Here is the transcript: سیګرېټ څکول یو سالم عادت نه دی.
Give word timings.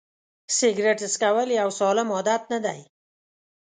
سیګرېټ 0.57 0.99
څکول 1.13 1.49
یو 1.59 1.69
سالم 1.79 2.07
عادت 2.15 2.41
نه 2.51 2.59
دی. 2.65 2.79